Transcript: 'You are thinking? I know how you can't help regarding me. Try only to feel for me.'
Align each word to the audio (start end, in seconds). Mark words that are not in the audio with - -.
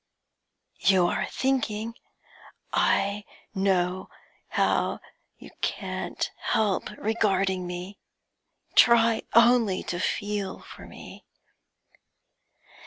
'You 0.79 1.05
are 1.05 1.27
thinking? 1.27 1.93
I 2.73 3.23
know 3.53 4.09
how 4.47 4.99
you 5.37 5.51
can't 5.61 6.31
help 6.39 6.89
regarding 6.97 7.67
me. 7.67 7.99
Try 8.73 9.21
only 9.35 9.83
to 9.83 9.99
feel 9.99 10.61
for 10.61 10.87
me.' 10.87 11.23